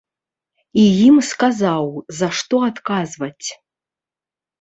І 0.83 0.85
ім 1.07 1.19
сказаў, 1.31 1.85
за 2.21 2.29
што 2.39 2.55
адказваць. 2.69 3.47